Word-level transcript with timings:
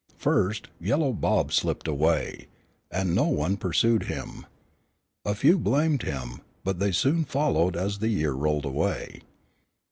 First 0.17 0.69
Yellow 0.79 1.13
Bob 1.13 1.53
slipped 1.53 1.87
away, 1.87 2.47
and 2.89 3.13
no 3.13 3.25
one 3.25 3.55
pursued 3.55 4.05
him. 4.05 4.47
A 5.25 5.35
few 5.35 5.59
blamed 5.59 6.01
him, 6.01 6.41
but 6.63 6.79
they 6.79 6.91
soon 6.91 7.23
followed 7.23 7.75
as 7.77 7.99
the 7.99 8.09
year 8.09 8.31
rolled 8.31 8.65
away. 8.65 9.21